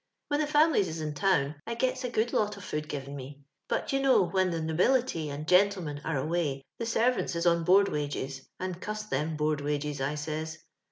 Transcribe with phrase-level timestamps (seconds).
[0.29, 3.43] When the fam'lies is in town I gets a good lot of food given me,
[3.67, 7.87] but you know when the nobility and gentlemen are away the servants is on board
[7.87, 10.57] wages, and cuss them board wages, I says.